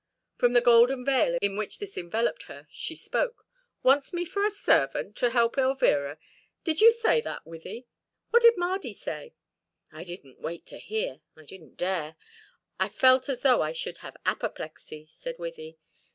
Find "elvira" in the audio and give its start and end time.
5.59-6.17